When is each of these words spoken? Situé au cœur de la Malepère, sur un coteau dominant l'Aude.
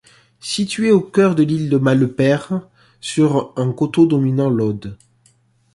Situé 0.39 0.89
au 0.89 0.99
cœur 0.99 1.35
de 1.35 1.43
la 1.43 1.77
Malepère, 1.77 2.63
sur 3.01 3.53
un 3.55 3.71
coteau 3.71 4.07
dominant 4.07 4.49
l'Aude. 4.49 4.97